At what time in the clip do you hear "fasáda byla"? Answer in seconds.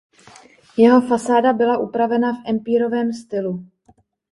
1.01-1.77